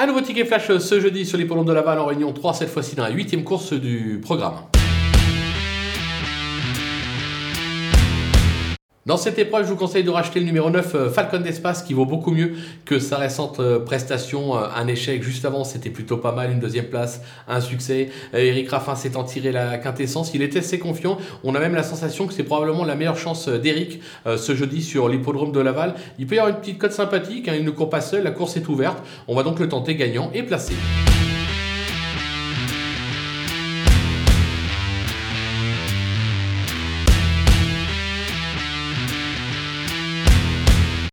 Un 0.00 0.06
nouveau 0.06 0.20
ticket 0.20 0.44
flash 0.44 0.70
ce 0.78 1.00
jeudi 1.00 1.26
sur 1.26 1.38
l'hippodrome 1.38 1.66
de 1.66 1.72
Laval 1.72 1.98
en 1.98 2.06
réunion 2.06 2.32
3, 2.32 2.54
cette 2.54 2.68
fois-ci 2.68 2.94
dans 2.94 3.02
la 3.02 3.10
huitième 3.10 3.42
course 3.42 3.72
du 3.72 4.20
programme. 4.22 4.54
Dans 9.08 9.16
cette 9.16 9.38
épreuve, 9.38 9.64
je 9.64 9.70
vous 9.70 9.76
conseille 9.76 10.04
de 10.04 10.10
racheter 10.10 10.38
le 10.38 10.44
numéro 10.44 10.68
9 10.68 10.94
euh, 10.94 11.08
Falcon 11.08 11.38
d'Espace 11.38 11.82
qui 11.82 11.94
vaut 11.94 12.04
beaucoup 12.04 12.30
mieux 12.30 12.52
que 12.84 12.98
sa 12.98 13.16
récente 13.16 13.58
euh, 13.58 13.78
prestation. 13.78 14.58
Euh, 14.58 14.66
un 14.76 14.86
échec 14.86 15.22
juste 15.22 15.46
avant, 15.46 15.64
c'était 15.64 15.88
plutôt 15.88 16.18
pas 16.18 16.32
mal, 16.32 16.52
une 16.52 16.60
deuxième 16.60 16.90
place, 16.90 17.22
un 17.48 17.62
succès. 17.62 18.10
Eric 18.34 18.68
Raffin 18.68 18.94
s'étant 18.96 19.24
tiré 19.24 19.50
la 19.50 19.78
quintessence, 19.78 20.34
il 20.34 20.42
était 20.42 20.58
assez 20.58 20.78
confiant. 20.78 21.16
On 21.42 21.54
a 21.54 21.58
même 21.58 21.74
la 21.74 21.84
sensation 21.84 22.26
que 22.26 22.34
c'est 22.34 22.42
probablement 22.42 22.84
la 22.84 22.96
meilleure 22.96 23.16
chance 23.16 23.48
d'Eric 23.48 24.02
ce 24.26 24.54
jeudi 24.54 24.82
sur 24.82 25.08
l'hippodrome 25.08 25.52
de 25.52 25.60
Laval. 25.60 25.94
Il 26.18 26.26
peut 26.26 26.34
y 26.34 26.38
avoir 26.38 26.54
une 26.54 26.60
petite 26.60 26.76
cote 26.76 26.92
sympathique, 26.92 27.48
hein, 27.48 27.54
il 27.56 27.64
ne 27.64 27.70
court 27.70 27.88
pas 27.88 28.02
seul, 28.02 28.24
la 28.24 28.30
course 28.30 28.58
est 28.58 28.68
ouverte. 28.68 29.02
On 29.26 29.34
va 29.34 29.42
donc 29.42 29.58
le 29.58 29.70
tenter 29.70 29.94
gagnant 29.94 30.30
et 30.34 30.42
placé. 30.42 30.74